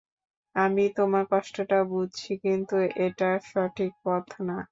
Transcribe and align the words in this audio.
আমি 0.55 0.83
তোমার 0.97 1.23
কষ্টটা 1.31 1.79
বুঝছি, 1.91 2.31
কিন্তু 2.45 2.75
এটা 3.05 3.29
সঠিক 3.49 3.91
পথ 4.05 4.25
না। 4.47 4.57